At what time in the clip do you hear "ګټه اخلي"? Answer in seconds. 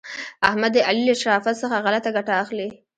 2.17-2.69